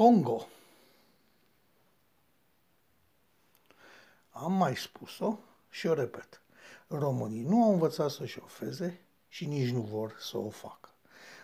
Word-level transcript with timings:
Congo. 0.00 0.48
Am 4.30 4.52
mai 4.52 4.76
spus-o 4.76 5.38
și 5.70 5.86
o 5.86 5.94
repet. 5.94 6.42
Românii 6.86 7.42
nu 7.42 7.62
au 7.62 7.72
învățat 7.72 8.10
să 8.10 8.26
șofeze 8.26 9.00
și 9.28 9.46
nici 9.46 9.70
nu 9.70 9.80
vor 9.80 10.16
să 10.20 10.38
o 10.38 10.48
facă. 10.50 10.89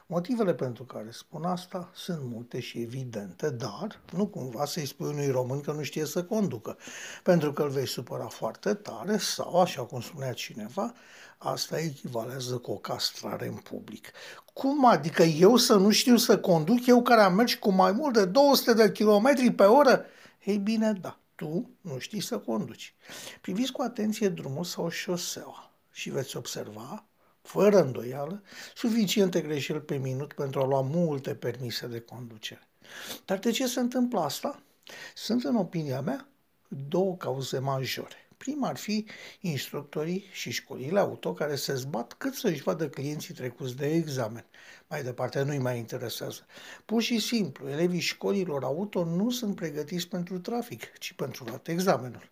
Motivele 0.09 0.55
pentru 0.55 0.85
care 0.85 1.11
spun 1.11 1.45
asta 1.45 1.91
sunt 1.95 2.21
multe 2.23 2.61
și 2.61 2.81
evidente, 2.81 3.51
dar 3.51 4.01
nu 4.13 4.27
cumva 4.27 4.65
să-i 4.65 4.87
spui 4.87 5.07
unui 5.09 5.31
român 5.31 5.61
că 5.61 5.73
nu 5.73 5.83
știe 5.83 6.05
să 6.05 6.25
conducă, 6.25 6.77
pentru 7.23 7.53
că 7.53 7.63
îl 7.63 7.69
vei 7.69 7.87
supăra 7.87 8.27
foarte 8.27 8.75
tare 8.75 9.17
sau, 9.17 9.61
așa 9.61 9.83
cum 9.83 10.01
spunea 10.01 10.33
cineva, 10.33 10.95
asta 11.39 11.79
echivalează 11.79 12.57
cu 12.59 12.71
o 12.71 12.77
castrare 12.77 13.47
în 13.47 13.55
public. 13.55 14.11
Cum 14.53 14.85
adică 14.85 15.23
eu 15.23 15.57
să 15.57 15.75
nu 15.75 15.91
știu 15.91 16.17
să 16.17 16.39
conduc, 16.39 16.87
eu 16.87 17.03
care 17.03 17.21
am 17.21 17.35
mers 17.35 17.55
cu 17.55 17.71
mai 17.71 17.93
mult 17.93 18.15
de 18.15 18.25
200 18.25 18.73
de 18.75 18.93
km 18.93 19.55
pe 19.55 19.65
oră? 19.65 20.05
Ei 20.45 20.59
bine, 20.59 20.93
da, 20.93 21.19
tu 21.35 21.71
nu 21.81 21.99
știi 21.99 22.21
să 22.21 22.39
conduci. 22.39 22.95
Priviți 23.41 23.73
cu 23.73 23.83
atenție 23.83 24.29
drumul 24.29 24.65
sau 24.65 24.89
șoseaua 24.89 25.71
și 25.93 26.11
veți 26.11 26.37
observa 26.37 27.05
fără 27.47 27.83
îndoială, 27.83 28.43
suficiente 28.75 29.41
greșeli 29.41 29.81
pe 29.81 29.97
minut 29.97 30.33
pentru 30.33 30.61
a 30.61 30.67
lua 30.67 30.81
multe 30.81 31.35
permise 31.35 31.87
de 31.87 32.01
conducere. 32.01 32.69
Dar 33.25 33.39
de 33.39 33.51
ce 33.51 33.67
se 33.67 33.81
întâmplă 33.81 34.21
asta? 34.21 34.63
Sunt, 35.15 35.45
în 35.45 35.57
opinia 35.57 36.01
mea, 36.01 36.29
două 36.89 37.17
cauze 37.17 37.59
majore. 37.59 38.26
Prima 38.37 38.69
ar 38.69 38.77
fi 38.77 39.07
instructorii 39.41 40.25
și 40.33 40.51
școlile 40.51 40.99
auto 40.99 41.33
care 41.33 41.57
se 41.57 41.75
zbat 41.75 42.13
cât 42.13 42.35
să-și 42.35 42.63
vadă 42.63 42.89
clienții 42.89 43.35
trecuți 43.35 43.77
de 43.77 43.87
examen. 43.95 44.45
Mai 44.89 45.03
departe 45.03 45.43
nu-i 45.43 45.59
mai 45.59 45.79
interesează. 45.79 46.47
Pur 46.85 47.03
și 47.03 47.19
simplu, 47.19 47.69
elevii 47.69 48.01
școlilor 48.01 48.65
auto 48.65 49.05
nu 49.05 49.31
sunt 49.31 49.55
pregătiți 49.55 50.09
pentru 50.09 50.39
trafic, 50.39 50.99
ci 50.99 51.13
pentru 51.13 51.45
luat 51.45 51.69
examenul. 51.69 52.31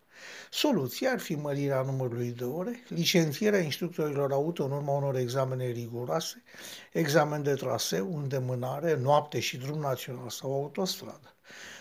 Soluția 0.51 1.11
ar 1.11 1.19
fi 1.19 1.35
mărirea 1.35 1.83
numărului 1.83 2.31
de 2.31 2.45
ore, 2.45 2.85
licențierea 2.89 3.59
instructorilor 3.59 4.33
auto 4.33 4.65
în 4.65 4.71
urma 4.71 4.93
unor 4.93 5.17
examene 5.17 5.67
riguroase, 5.67 6.43
examen 6.93 7.43
de 7.43 7.55
traseu, 7.55 8.19
îndemânare, 8.19 8.97
noapte 8.97 9.41
și 9.41 9.57
drum 9.57 9.79
național 9.79 10.31
sau 10.31 10.53
autostradă. 10.53 11.35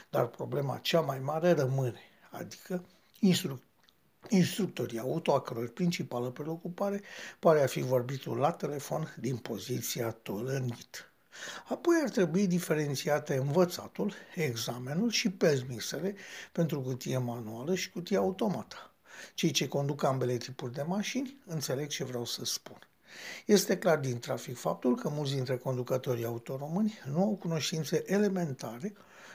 Dar 0.10 0.28
problema 0.28 0.78
cea 0.78 1.00
mai 1.00 1.20
mare 1.20 1.52
rămâne, 1.52 2.02
adică 2.32 2.86
instructorii 3.20 3.72
instructorii 4.30 5.00
auto, 5.00 5.34
a 5.34 5.42
căror 5.42 5.70
principală 5.70 6.30
preocupare 6.30 7.02
pare 7.40 7.64
a 7.64 7.68
fi 7.68 7.82
vorbitul 7.82 8.38
la 8.38 8.52
telefon 8.52 9.16
din 9.20 9.38
poziția 9.38 10.12
tolănit. 10.12 11.14
Apoi 11.70 11.96
ar 12.04 12.10
trebui 12.10 12.48
diferențiate 12.48 13.36
învățatul, 13.36 14.14
examenul 14.36 15.10
și 15.10 15.30
permisele 15.32 16.16
pentru 16.52 16.82
cutie 16.82 17.18
manuală 17.18 17.76
și 17.76 17.92
cutie 17.92 18.18
automată. 18.18 18.76
Cei 19.34 19.52
ce 19.52 19.68
conduc 19.68 20.04
ambele 20.04 20.38
tipuri 20.38 20.74
de 20.74 20.82
mașini 20.82 21.38
înțeleg 21.46 21.88
ce 21.88 22.04
vreau 22.04 22.26
să 22.26 22.46
spun. 22.46 22.88
Este 23.46 23.78
clar 23.78 23.98
din 23.98 24.20
trafic 24.20 24.58
faptul 24.58 24.96
că 24.96 25.10
mulți 25.10 25.34
dintre 25.34 25.58
conducătorii 25.58 26.26
autoromâni 26.26 27.00
nu 27.12 27.22
au 27.22 27.36
cunoștințe 27.36 28.04
elementare 28.06 28.94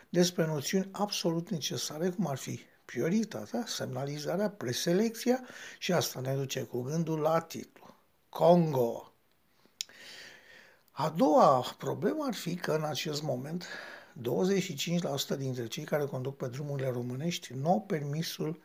despre 0.09 0.47
noțiuni 0.47 0.89
absolut 0.93 1.51
necesare, 1.51 2.09
cum 2.09 2.27
ar 2.27 2.37
fi 2.37 2.61
prioritatea, 2.93 3.65
semnalizarea, 3.67 4.51
preselecția 4.51 5.41
și 5.79 5.93
asta 5.93 6.21
ne 6.21 6.35
duce 6.35 6.63
cu 6.63 6.83
gândul 6.83 7.19
la 7.19 7.41
titlu. 7.41 7.95
Congo. 8.29 9.13
A 10.91 11.09
doua 11.09 11.75
problemă 11.79 12.25
ar 12.27 12.35
fi 12.35 12.57
că 12.57 12.73
în 12.73 12.85
acest 12.85 13.23
moment 13.23 13.67
25% 15.35 15.37
dintre 15.37 15.67
cei 15.67 15.85
care 15.85 16.05
conduc 16.05 16.37
pe 16.37 16.49
drumurile 16.49 16.89
românești 16.89 17.53
nu 17.55 17.71
au 17.71 17.81
permisul 17.81 18.63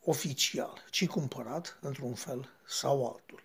oficial, 0.00 0.84
ci 0.90 1.06
cumpărat 1.06 1.78
într-un 1.80 2.14
fel 2.14 2.48
sau 2.66 3.06
altul. 3.06 3.40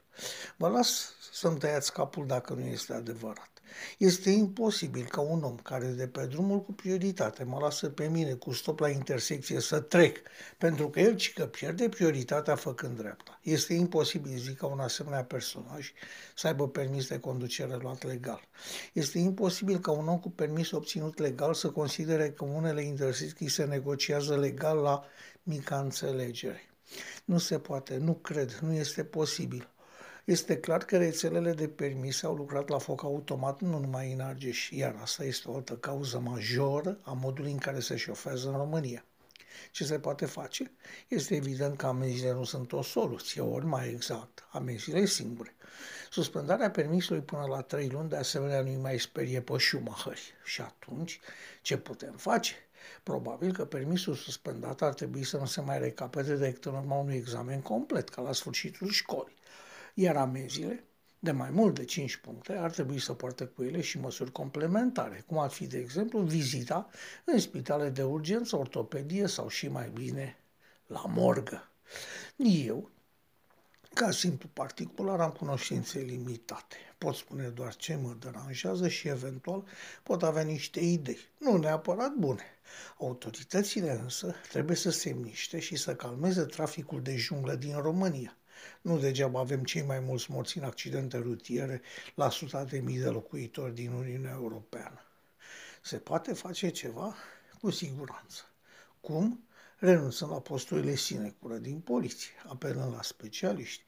Vă 0.58 0.68
las 0.68 1.14
să-mi 1.32 1.60
tăiați 1.60 1.94
capul 1.94 2.28
dacă 2.28 2.54
nu 2.54 2.66
este 2.66 2.94
adevărat. 2.94 3.61
Este 3.98 4.30
imposibil 4.30 5.06
ca 5.06 5.22
un 5.22 5.44
om 5.44 5.56
care 5.56 5.86
de 5.86 6.08
pe 6.08 6.26
drumul 6.26 6.62
cu 6.62 6.74
prioritate 6.74 7.44
mă 7.44 7.60
lasă 7.60 7.90
pe 7.90 8.08
mine 8.08 8.34
cu 8.34 8.52
stop 8.52 8.80
la 8.80 8.90
intersecție 8.90 9.60
să 9.60 9.80
trec, 9.80 10.18
pentru 10.58 10.90
că 10.90 11.00
el 11.00 11.16
ci 11.16 11.34
că 11.34 11.46
pierde 11.46 11.90
prioritatea 11.90 12.56
făcând 12.56 12.98
dreapta. 12.98 13.40
Este 13.42 13.74
imposibil, 13.74 14.38
zic, 14.38 14.58
ca 14.58 14.66
un 14.66 14.80
asemenea 14.80 15.24
personaj 15.24 15.92
să 16.36 16.48
aibă 16.48 16.68
permis 16.68 17.08
de 17.08 17.20
conducere 17.20 17.78
luat 17.82 18.04
legal. 18.04 18.42
Este 18.94 19.20
imposibil 19.20 19.80
ca 19.80 19.92
un 19.92 20.08
om 20.08 20.20
cu 20.20 20.30
permis 20.30 20.72
obținut 20.72 21.18
legal 21.18 21.54
să 21.54 21.70
considere 21.70 22.32
că 22.32 22.44
unele 22.44 22.82
intersecții 22.82 23.50
se 23.50 23.64
negociază 23.64 24.38
legal 24.38 24.78
la 24.78 25.04
mica 25.44 25.80
înțelegere. 25.80 26.62
Nu 27.26 27.38
se 27.38 27.60
poate, 27.60 27.98
nu 27.98 28.14
cred, 28.14 28.60
nu 28.62 28.74
este 28.74 29.04
posibil. 29.04 29.70
Este 30.26 30.58
clar 30.58 30.84
că 30.84 30.98
rețelele 30.98 31.54
de 31.54 31.68
permis 31.68 32.24
au 32.24 32.36
lucrat 32.36 32.70
la 32.70 32.78
foc 32.78 33.04
automat 33.04 33.62
nu 33.62 33.80
numai 33.80 34.12
în 34.12 34.20
Argeș, 34.20 34.70
iar 34.70 34.96
asta 35.02 35.24
este 35.24 35.50
o 35.50 35.56
altă 35.56 35.74
cauză 35.74 36.20
majoră 36.20 37.00
a 37.02 37.12
modului 37.12 37.52
în 37.52 37.58
care 37.58 37.80
se 37.80 37.96
șofează 37.96 38.50
în 38.50 38.56
România. 38.56 39.06
Ce 39.72 39.84
se 39.84 40.00
poate 40.00 40.26
face? 40.26 40.72
Este 41.08 41.36
evident 41.36 41.78
că 41.78 41.86
amenziile 41.86 42.32
nu 42.32 42.44
sunt 42.44 42.72
o 42.72 42.82
soluție, 42.82 43.42
ori 43.42 43.66
mai 43.66 43.90
exact, 43.90 44.48
amenziile 44.52 45.06
singure. 45.06 45.56
Suspendarea 46.10 46.72
permisului 46.72 47.22
până 47.22 47.46
la 47.50 47.62
trei 47.62 47.90
luni 47.90 48.10
de 48.10 48.16
asemenea 48.16 48.62
nu-i 48.62 48.76
mai 48.76 49.00
sperie 49.00 49.42
pe 49.42 49.58
șumahări. 49.58 50.34
Și 50.44 50.62
atunci, 50.62 51.20
ce 51.62 51.78
putem 51.78 52.14
face? 52.18 52.54
Probabil 53.04 53.54
că 53.54 53.66
permisul 53.66 54.16
suspendat 54.16 54.82
ar 54.82 54.94
trebui 54.94 55.24
să 55.24 55.38
nu 55.38 55.46
se 55.46 55.62
mai 55.62 55.80
recapete 55.80 56.36
decât 56.36 56.66
în 56.66 56.74
urma 56.74 56.96
unui 56.96 57.16
examen 57.16 57.62
complet, 57.62 58.10
ca 58.10 58.22
la 58.22 58.34
sfârșitul 58.34 58.90
școlii 58.90 59.40
iar 59.94 60.16
amenziile, 60.16 60.84
de 61.24 61.32
mai 61.32 61.50
mult 61.50 61.76
de 61.76 61.86
5 61.86 62.16
puncte, 62.16 62.54
ar 62.54 62.72
trebui 62.72 63.00
să 63.00 63.14
poarte 63.14 63.46
cu 63.46 63.64
ele 63.64 63.82
și 63.82 64.00
măsuri 64.00 64.32
complementare, 64.32 65.24
cum 65.28 65.38
ar 65.38 65.50
fi, 65.50 65.68
de 65.68 65.78
exemplu, 65.78 66.20
vizita 66.20 66.90
în 67.26 67.40
spitale 67.40 67.90
de 67.90 68.04
urgență, 68.04 68.56
ortopedie 68.56 69.28
sau 69.28 69.48
și 69.48 69.68
mai 69.68 69.90
bine 69.90 70.38
la 70.88 71.04
morgă. 71.08 71.72
Eu, 72.36 72.90
ca 73.94 74.12
simplu 74.12 74.50
particular, 74.54 75.20
am 75.20 75.32
cunoștințe 75.32 76.00
limitate. 76.00 76.76
Pot 76.98 77.16
spune 77.16 77.48
doar 77.48 77.76
ce 77.76 77.96
mă 77.96 78.16
deranjează 78.20 78.88
și 78.88 79.08
eventual 79.08 79.64
pot 80.04 80.24
avea 80.24 80.44
niște 80.44 80.80
idei, 80.80 81.20
nu 81.38 81.58
neapărat 81.58 82.14
bune. 82.14 82.46
Autoritățile 82.98 83.92
însă 83.92 84.36
trebuie 84.50 84.76
să 84.76 84.90
se 84.90 85.14
miște 85.14 85.60
și 85.60 85.76
să 85.76 85.96
calmeze 85.96 86.44
traficul 86.44 87.02
de 87.02 87.16
junglă 87.16 87.56
din 87.56 87.78
România. 87.78 88.38
Nu 88.82 89.00
degeaba 89.00 89.40
avem 89.40 89.64
cei 89.64 89.82
mai 89.82 90.00
mulți 90.00 90.32
morți 90.32 90.58
în 90.58 90.64
accidente 90.64 91.18
rutiere 91.18 91.82
la 92.16 92.30
suta 92.30 92.64
de 92.64 92.80
mii 92.80 93.00
de 93.00 93.08
locuitori 93.10 93.74
din 93.74 93.92
Uniunea 93.92 94.32
Europeană. 94.32 95.06
Se 95.82 95.98
poate 95.98 96.34
face 96.34 96.70
ceva? 96.70 97.16
Cu 97.62 97.70
siguranță. 97.70 98.44
Cum? 99.02 99.46
Renunțând 99.78 100.32
la 100.32 100.40
posturile 100.42 100.96
sinecură 100.96 101.58
din 101.58 101.80
poliție, 101.80 102.32
apelând 102.48 102.94
la 102.94 103.02
specialiști, 103.02 103.84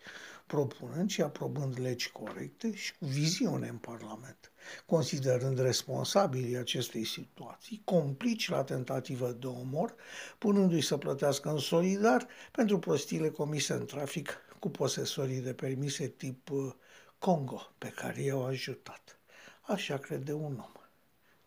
propunând 0.54 1.10
și 1.10 1.22
aprobând 1.22 1.80
legi 1.80 2.12
corecte 2.12 2.76
și 2.76 2.98
cu 2.98 3.06
viziune 3.06 3.68
în 3.68 3.78
Parlament, 3.78 4.52
considerând 4.86 5.60
responsabilii 5.60 6.58
acestei 6.58 7.06
situații, 7.06 7.82
complici 7.84 8.50
la 8.50 8.64
tentativă 8.64 9.32
de 9.32 9.48
omor, 9.48 9.96
punându-i 10.38 10.82
să 10.82 10.98
plătească 10.98 11.50
în 11.50 11.58
solidar 11.58 12.28
pentru 12.52 12.80
prostiile 12.80 13.30
comise 13.30 13.74
în 13.74 13.86
trafic 13.86 14.38
cu 14.60 14.70
posesorii 14.70 15.42
de 15.42 15.54
permise 15.54 16.08
tip 16.08 16.50
uh, 16.50 16.74
Congo 17.20 17.74
pe 17.78 17.90
care 17.90 18.22
i-au 18.22 18.46
ajutat. 18.46 19.20
Așa 19.62 19.98
crede 19.98 20.34
un 20.34 20.44
om 20.44 20.82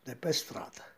de 0.03 0.15
pe 0.15 0.33
stradă. 0.33 0.96